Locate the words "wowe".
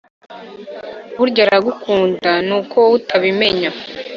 2.83-2.95